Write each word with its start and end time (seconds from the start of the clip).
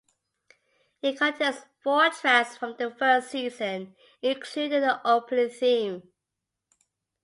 It 1.03 1.19
contains 1.19 1.57
four 1.83 2.09
tracks 2.09 2.57
from 2.57 2.75
the 2.79 2.89
first 2.89 3.29
season, 3.29 3.95
including 4.23 4.81
the 4.81 4.99
opening 5.07 5.51
theme. 5.51 6.09